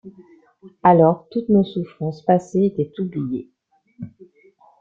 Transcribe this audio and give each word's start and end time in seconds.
Alors 0.81 1.27
toutes 1.29 1.49
nos 1.49 1.63
souffrances 1.63 2.25
passées 2.25 2.73
étaient 2.75 2.91
oubliées. 2.99 3.51